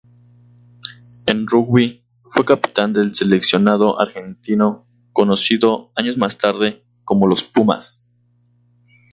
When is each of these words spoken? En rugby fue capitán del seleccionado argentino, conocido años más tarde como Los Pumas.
En 1.27 1.45
rugby 1.45 2.03
fue 2.23 2.43
capitán 2.43 2.91
del 2.91 3.13
seleccionado 3.13 4.01
argentino, 4.01 4.87
conocido 5.13 5.91
años 5.95 6.17
más 6.17 6.39
tarde 6.39 6.83
como 7.05 7.27
Los 7.27 7.43
Pumas. 7.43 8.09